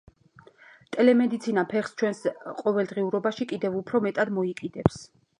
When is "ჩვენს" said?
2.01-2.21